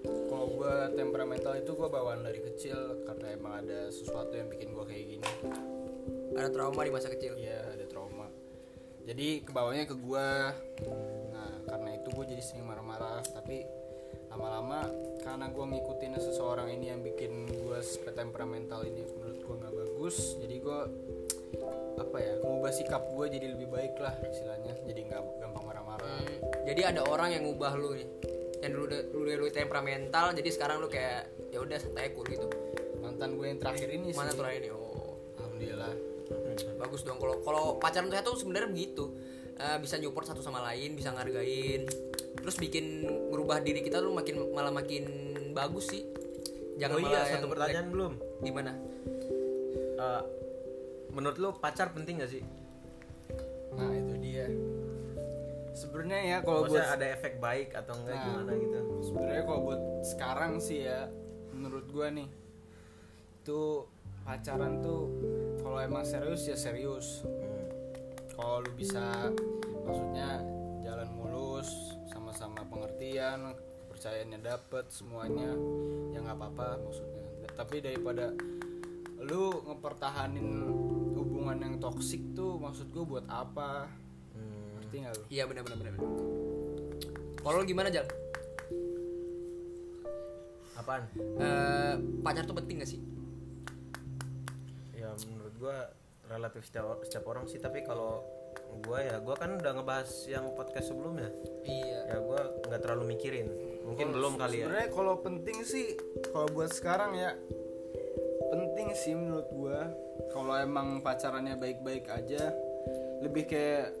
kalau 0.06 0.46
gue 0.52 0.74
temperamental 0.94 1.54
itu 1.58 1.70
gue 1.74 1.88
bawaan 1.90 2.22
dari 2.22 2.40
kecil 2.42 3.02
karena 3.06 3.26
emang 3.34 3.52
ada 3.66 3.90
sesuatu 3.90 4.34
yang 4.34 4.46
bikin 4.50 4.74
gue 4.74 4.84
kayak 4.86 5.04
gini 5.16 5.30
Ada 6.36 6.52
trauma 6.52 6.80
di 6.84 6.92
masa 6.92 7.08
kecil. 7.08 7.32
iya 7.40 7.64
ada 7.72 7.84
trauma. 7.88 8.28
Jadi 9.06 9.46
kebawanya 9.46 9.88
ke 9.88 9.94
gue 9.96 10.28
nah 11.32 11.52
karena 11.64 11.90
itu 11.96 12.08
gue 12.12 12.24
jadi 12.36 12.42
sering 12.44 12.68
marah-marah. 12.68 13.24
Tapi 13.24 13.64
lama-lama 14.28 14.84
karena 15.24 15.48
gue 15.48 15.64
ngikutin 15.64 16.12
seseorang 16.20 16.68
ini 16.76 16.92
yang 16.92 17.00
bikin 17.00 17.48
gue 17.48 17.78
temperamental 18.12 18.84
ini 18.84 19.00
menurut 19.16 19.38
gue 19.40 19.54
nggak 19.56 19.74
bagus 19.74 20.36
jadi 20.36 20.56
gue 20.60 20.80
apa 21.96 22.16
ya 22.20 22.34
mengubah 22.44 22.72
sikap 22.74 23.02
gue 23.08 23.26
jadi 23.32 23.46
lebih 23.56 23.68
baik 23.72 23.96
lah 23.96 24.12
istilahnya. 24.28 24.76
Jadi 24.84 25.00
nggak 25.08 25.22
gampang 25.40 25.64
marah-marah. 25.64 26.20
Hmm, 26.20 26.36
jadi 26.68 26.92
ada 26.92 27.00
orang 27.08 27.32
yang 27.32 27.42
ngubah 27.48 27.72
lu 27.80 27.96
nih 27.96 28.08
yang 28.60 28.72
dulu 28.72 28.88
dulu 29.12 29.30
lu 29.46 29.48
temperamental 29.52 30.32
jadi 30.32 30.48
sekarang 30.52 30.80
lu 30.82 30.88
kayak 30.92 31.28
ya 31.48 31.64
udah 31.64 31.78
santai 31.80 32.12
cool 32.12 32.28
gitu. 32.28 32.50
Mantan 33.00 33.40
gue 33.40 33.46
yang 33.48 33.60
terakhir 33.62 33.88
ini 33.88 34.12
sih. 34.12 34.18
mana 34.18 34.34
tuh 34.34 34.44
ini 34.50 34.68
oh. 34.68 35.16
Alhamdulillah 35.38 36.05
bagus 36.76 37.04
dong. 37.04 37.18
Kalau 37.20 37.42
kalau 37.44 37.64
pacaran 37.76 38.08
tuh 38.08 38.20
tuh 38.22 38.36
sebenarnya 38.40 38.70
begitu. 38.72 39.12
Eh, 39.56 39.78
bisa 39.80 39.96
nyupport 39.96 40.36
satu 40.36 40.44
sama 40.44 40.60
lain 40.72 40.92
bisa 40.92 41.12
ngargain. 41.16 41.88
Terus 42.36 42.56
bikin 42.60 43.08
merubah 43.32 43.60
diri 43.64 43.80
kita 43.80 44.04
tuh 44.04 44.12
makin 44.12 44.52
malah 44.52 44.72
makin 44.72 45.04
bagus 45.56 45.92
sih. 45.92 46.04
Jangan 46.76 46.96
oh 46.96 47.00
iya 47.00 47.08
malah 47.08 47.24
satu 47.24 47.36
yang 47.48 47.52
pertanyaan 47.56 47.88
belum. 47.88 48.12
gimana? 48.44 48.72
Eh, 49.96 50.22
menurut 51.10 51.36
lu 51.40 51.48
pacar 51.56 51.96
penting 51.96 52.20
gak 52.20 52.28
sih? 52.28 52.44
Nah 53.72 53.92
itu 53.96 54.14
dia. 54.20 54.44
Sebenarnya 55.72 56.20
ya 56.24 56.38
kalau 56.40 56.68
buat 56.68 56.84
ada 56.84 57.06
efek 57.08 57.40
baik 57.40 57.72
atau 57.72 57.96
enggak 58.00 58.16
Nah. 58.16 58.24
gimana 58.28 58.52
gitu? 58.56 58.78
sebenarnya 59.04 59.42
kalau 59.44 59.60
buat 59.62 59.82
sekarang 60.04 60.52
sih 60.56 60.88
ya 60.88 61.08
menurut 61.52 61.84
gua 61.92 62.08
nih 62.08 62.28
itu 63.40 63.84
pacaran 64.24 64.82
tuh 64.82 65.04
kalau 65.76 65.92
emang 65.92 66.08
serius 66.08 66.48
ya 66.48 66.56
serius. 66.56 67.20
Kalau 68.32 68.64
lu 68.64 68.72
bisa 68.80 69.28
maksudnya 69.84 70.40
jalan 70.80 71.04
mulus 71.12 71.92
sama-sama 72.08 72.64
pengertian 72.64 73.52
kepercayaannya 73.84 74.40
dapet 74.40 74.88
semuanya 74.88 75.52
ya 76.16 76.24
nggak 76.24 76.32
apa-apa 76.32 76.80
maksudnya. 76.80 77.28
Tapi 77.52 77.84
daripada 77.84 78.32
lu 79.20 79.68
ngepertahanin 79.68 80.48
hubungan 81.12 81.60
yang 81.60 81.76
toksik 81.76 82.24
tuh 82.32 82.56
maksud 82.56 82.88
gue 82.88 83.04
buat 83.04 83.28
apa? 83.28 83.92
Hmm. 84.32 84.80
ngerti 84.80 84.96
nggak 84.96 85.12
lu? 85.12 85.22
Iya 85.28 85.44
benar 85.44 85.60
benar 85.68 85.78
benar 85.84 85.92
kalau 87.44 87.60
lu 87.60 87.68
gimana 87.68 87.92
jal? 87.92 88.08
Apaan? 90.80 91.04
Eh, 91.20 91.94
pacar 92.24 92.48
tuh 92.48 92.56
penting 92.56 92.80
gak 92.80 92.88
sih? 92.88 93.04
Ya 94.96 95.12
menurut 95.28 95.45
gua 95.56 95.88
relatif 96.26 96.66
setiap, 96.66 97.00
setiap 97.02 97.24
orang 97.26 97.46
sih 97.46 97.58
tapi 97.58 97.82
kalau 97.82 98.22
gua 98.82 98.98
ya 99.00 99.16
gua 99.18 99.36
kan 99.36 99.56
udah 99.56 99.72
ngebahas 99.76 100.10
yang 100.26 100.52
podcast 100.52 100.90
sebelumnya. 100.90 101.30
Iya. 101.62 102.00
Ya 102.12 102.18
gua 102.20 102.40
nggak 102.66 102.80
terlalu 102.82 103.14
mikirin. 103.14 103.48
Mungkin 103.86 104.10
belum 104.10 104.36
kali 104.36 104.62
ya. 104.62 104.66
Sebenarnya 104.66 104.90
kalau 104.90 105.14
penting 105.22 105.58
sih 105.62 105.94
kalau 106.30 106.48
buat 106.50 106.70
sekarang 106.70 107.14
ya 107.14 107.32
penting 108.50 108.94
sih 108.94 109.14
menurut 109.14 109.48
gua. 109.50 109.80
Kalau 110.32 110.52
emang 110.58 111.00
pacarannya 111.00 111.56
baik-baik 111.56 112.10
aja 112.10 112.52
lebih 113.24 113.48
kayak 113.48 113.96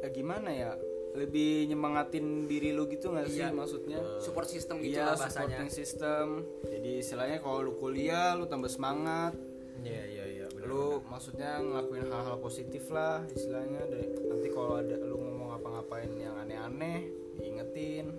ya 0.00 0.08
gimana 0.10 0.48
ya 0.50 0.72
lebih 1.12 1.68
nyemangatin 1.68 2.48
diri 2.48 2.72
lu 2.72 2.88
gitu 2.88 3.12
nggak 3.12 3.28
sih 3.28 3.44
Iya. 3.44 3.52
maksudnya? 3.52 4.00
Support 4.18 4.48
system 4.48 4.80
gitu 4.80 4.96
iya 4.96 5.12
lah 5.12 5.20
bahasanya. 5.20 5.60
supporting 5.60 5.68
system. 5.70 6.26
Jadi 6.64 6.90
istilahnya 7.04 7.38
kalau 7.44 7.58
lu 7.60 7.72
kuliah 7.76 8.32
lu 8.32 8.48
tambah 8.48 8.72
semangat 8.72 9.36
iya 9.82 10.02
iya 10.06 10.24
iya 10.26 10.46
lu 10.62 11.02
maksudnya 11.10 11.58
ngelakuin 11.58 12.06
hal-hal 12.06 12.38
positif 12.38 12.86
lah 12.94 13.26
istilahnya 13.34 13.82
dari 13.90 14.06
nanti 14.30 14.48
kalau 14.54 14.78
ada 14.78 14.94
lu 14.94 15.18
ngomong 15.18 15.58
apa-ngapain 15.58 16.10
yang 16.16 16.38
aneh-aneh 16.38 17.10
diingetin 17.42 18.14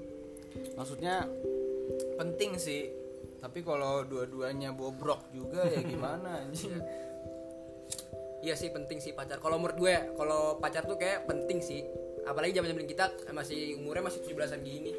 maksudnya 0.75 1.25
penting 2.19 2.59
sih 2.59 2.91
tapi 3.39 3.59
kalau 3.63 4.03
dua-duanya 4.07 4.71
bobrok 4.75 5.31
juga 5.31 5.67
ya 5.67 5.81
gimana 5.91 6.43
anjing 6.43 6.79
Iya 8.43 8.59
sih 8.59 8.75
penting 8.75 8.99
sih 8.99 9.15
pacar. 9.15 9.39
Kalau 9.39 9.55
menurut 9.55 9.79
gue, 9.79 9.95
kalau 10.19 10.59
pacar 10.59 10.83
tuh 10.83 10.99
kayak 10.99 11.23
penting 11.31 11.63
sih. 11.63 11.79
Apalagi 12.27 12.51
zaman 12.51 12.75
zaman 12.75 12.83
kita 12.91 13.05
masih 13.31 13.79
umurnya 13.79 14.11
masih 14.11 14.19
17-an 14.19 14.59
gini. 14.67 14.91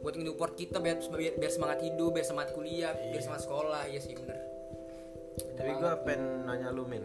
Buat 0.00 0.16
nge-support 0.16 0.56
kita 0.56 0.80
biar, 0.80 0.96
biar, 1.12 1.36
biar 1.36 1.52
semangat 1.52 1.84
hidup, 1.84 2.16
biar 2.16 2.24
semangat 2.24 2.56
kuliah, 2.56 2.96
biar 3.12 3.20
semangat 3.20 3.44
sekolah. 3.44 3.92
Iya 3.92 4.00
sih 4.00 4.16
bener. 4.16 4.57
Tapi 5.36 5.70
gue 5.74 5.92
pengen 6.04 6.46
nanya 6.46 6.68
lu 6.70 6.84
min 6.84 7.04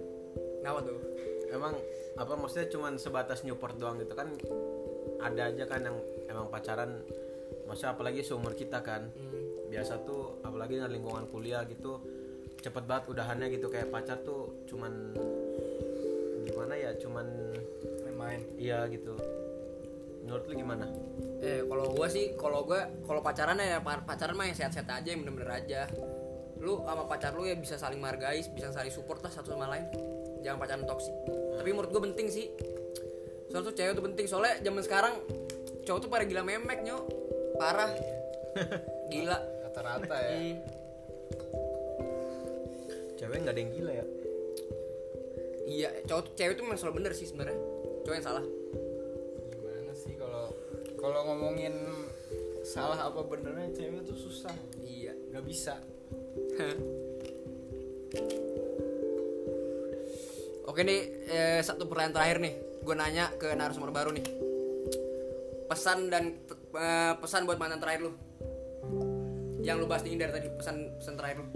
Kenapa 0.61 0.79
tuh? 0.83 0.97
Emang 1.49 1.73
apa 2.13 2.33
maksudnya 2.37 2.69
cuman 2.69 2.93
sebatas 2.95 3.41
Newport 3.41 3.75
doang 3.77 3.97
gitu 3.97 4.13
kan 4.13 4.29
Ada 5.21 5.53
aja 5.53 5.63
kan 5.65 5.81
yang 5.83 5.97
emang 6.27 6.47
pacaran 6.47 7.01
Maksudnya 7.65 7.93
apalagi 7.93 8.21
seumur 8.21 8.53
kita 8.53 8.81
kan 8.81 9.09
Hmm. 9.13 9.71
Biasa 9.73 10.05
tuh 10.05 10.37
apalagi 10.45 10.77
dengan 10.77 10.93
lingkungan 10.93 11.25
kuliah 11.29 11.65
gitu 11.65 11.97
Cepet 12.61 12.83
banget 12.85 13.09
udahannya 13.09 13.49
gitu 13.49 13.67
Kayak 13.67 13.89
pacar 13.89 14.21
tuh 14.21 14.65
cuman 14.69 15.13
Gimana 16.45 16.73
ya 16.77 16.93
cuman 16.97 17.25
main-main 18.05 18.41
Iya 18.55 18.85
gitu 18.87 19.17
Menurut 20.23 20.47
lu 20.47 20.53
gimana? 20.55 20.87
Eh 21.43 21.67
kalau 21.67 21.91
gue 21.91 22.07
sih, 22.07 22.31
kalau 22.39 22.63
gue 22.63 22.79
kalau 23.03 23.19
pacaran 23.19 23.59
ya 23.59 23.83
pa- 23.83 23.99
pacaran 23.99 24.39
mah 24.39 24.47
yang 24.47 24.55
sehat-sehat 24.55 24.87
aja, 24.87 25.11
yang 25.11 25.19
bener-bener 25.19 25.51
aja. 25.51 25.83
Lu 26.63 26.79
sama 26.79 27.03
pacar 27.03 27.35
lu 27.35 27.43
ya 27.43 27.53
bisa 27.53 27.75
saling 27.75 27.99
menghargai, 27.99 28.39
bisa 28.49 28.71
saling 28.71 28.87
support 28.89 29.19
lah 29.19 29.27
satu 29.27 29.51
sama 29.51 29.67
lain. 29.67 29.83
Jangan 30.39 30.57
pacaran 30.57 30.87
toksik. 30.87 31.11
Tapi 31.59 31.69
menurut 31.69 31.91
gue 31.91 32.01
penting 32.07 32.27
sih. 32.31 32.47
Soalnya 33.51 33.67
tuh 33.67 33.75
cewek 33.75 33.93
tuh 33.93 34.05
penting. 34.07 34.25
Soalnya 34.25 34.63
zaman 34.63 34.81
sekarang 34.81 35.13
cowok 35.83 35.99
tuh 35.99 36.09
pada 36.09 36.23
gila 36.23 36.41
memek 36.41 36.79
nyok, 36.81 37.03
parah. 37.59 37.91
Gila. 39.11 39.37
rata-rata 39.65 40.17
ya 40.21 40.37
Hmm. 40.37 40.55
Cewek 43.17 43.37
nggak 43.41 43.53
ada 43.53 43.61
yang 43.61 43.71
gila 43.73 43.91
ya? 43.93 44.05
Iya, 45.63 45.89
cowok 46.05 46.21
tuh 46.27 46.33
cewek 46.35 46.53
tuh 46.53 46.63
memang 46.63 46.77
selalu 46.77 46.95
bener 47.01 47.11
sih 47.13 47.25
sebenarnya. 47.25 47.57
Cowok 48.03 48.15
yang 48.15 48.25
salah. 48.25 48.45
gimana 49.49 49.93
sih 49.95 50.13
kalau 50.13 50.45
kalau 50.97 51.19
ngomongin 51.27 51.73
salah 52.61 53.09
apa 53.09 53.21
benernya 53.23 53.69
cewek 53.71 54.01
tuh 54.03 54.15
susah 54.15 54.53
Iya. 54.79 55.13
nggak 55.31 55.45
bisa 55.45 55.77
Oke 60.63 60.81
nih, 60.81 60.99
eh, 61.27 61.59
satu 61.61 61.85
pertanyaan 61.85 62.15
terakhir 62.15 62.37
nih. 62.39 62.53
Gue 62.81 62.95
nanya 62.95 63.29
ke 63.35 63.53
narasumber 63.53 63.89
baru 63.89 64.09
nih. 64.11 64.25
Pesan 65.65 66.09
dan 66.09 66.37
eh, 66.73 67.13
pesan 67.17 67.45
buat 67.45 67.57
mantan 67.57 67.77
terakhir 67.77 68.05
lu. 68.05 68.11
Yang 69.63 69.77
lu 69.79 69.85
bahas 69.87 70.03
dari 70.03 70.17
tadi 70.19 70.47
pesan 70.53 70.93
pesan 70.97 71.15
terakhir 71.15 71.41
lu. 71.41 71.47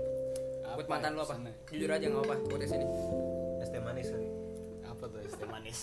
buat 0.77 0.85
Apa 0.85 0.91
mantan 0.93 1.17
lu 1.17 1.21
apa? 1.21 1.33
pesannya? 1.33 1.53
Jujur 1.67 1.89
aja 1.89 2.05
nggak 2.05 2.23
apa. 2.23 2.35
Buat 2.45 2.61
di 2.61 2.69
sini. 2.69 2.85
Es 3.57 3.69
teh 3.69 3.81
manis 3.81 4.07
kali 4.07 4.27
apa 4.87 5.03
tuh 5.11 5.19
es 5.19 5.35
teh 5.35 5.45
manis 5.45 5.79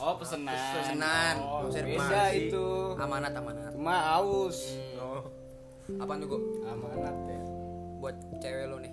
oh 0.00 0.14
pesenan 0.16 0.56
Pesenan. 0.72 1.36
oh, 1.38 1.68
beda 1.68 2.24
itu 2.32 2.66
Amanat 2.96 3.32
amanat. 3.36 3.74
cuma 3.76 4.16
aus 4.16 4.72
Oh 4.96 5.22
Apaan 6.00 6.22
tuh 6.24 6.28
gue? 6.32 6.40
amanat 6.64 7.16
ya 7.28 7.39
Buat 8.00 8.16
cewek 8.40 8.64
lu 8.66 8.76
nih. 8.80 8.92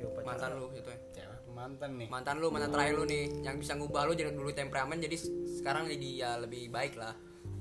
Oke. 0.00 0.20
Mantan 0.22 0.50
lu 0.56 0.68
gitu 0.72 0.88
ya. 0.88 0.98
cewek 1.12 1.38
mantan 1.50 1.90
nih 1.98 2.08
Mantan 2.08 2.36
lu, 2.38 2.48
mantan 2.48 2.70
terakhir 2.70 2.94
lu 2.94 3.04
nih, 3.04 3.24
yang 3.42 3.56
bisa 3.56 3.74
ngubah 3.74 4.06
lu 4.06 4.14
jadi 4.14 4.30
dulu 4.30 4.48
temperamen 4.48 4.96
jadi 4.96 5.16
sekarang 5.58 5.88
jadi 5.88 6.08
ya 6.14 6.30
lebih 6.38 6.68
baik 6.68 6.96
lah. 6.96 7.12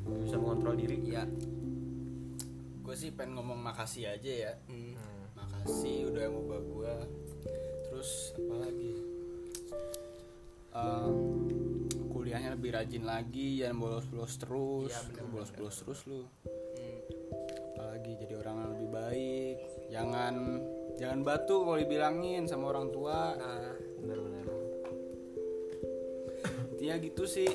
Bisa 0.06 0.36
mengontrol 0.36 0.76
diri 0.76 0.98
Iya. 1.02 1.24
gue 2.80 2.98
sih 2.98 3.14
pengen 3.14 3.38
ngomong 3.38 3.62
makasih 3.62 4.10
aja 4.10 4.50
ya 4.50 4.54
Hmm. 4.66 4.98
makasih 5.38 6.10
udah 6.10 6.26
ngubah 6.26 6.58
gue 6.60 6.94
terus 7.86 8.34
apa 8.34 8.56
lagi 8.66 8.92
Eh, 10.70 11.10
kuliahnya 12.10 12.54
lebih 12.54 12.74
rajin 12.74 13.04
lagi 13.04 13.58
jangan 13.58 13.78
bolos-bolos 13.78 14.34
terus 14.38 14.94
bener, 15.06 15.26
bolos-bolos 15.28 15.76
terus 15.82 16.02
lu 16.06 16.26
jangan 20.00 20.64
jangan 20.96 21.20
batu 21.28 21.68
kalau 21.68 21.76
dibilangin 21.76 22.48
sama 22.48 22.72
orang 22.72 22.88
tua. 22.88 23.36
Nah, 23.36 23.76
Benar-benar. 24.00 24.48
Intinya 26.72 26.96
gitu 27.04 27.28
sih 27.28 27.52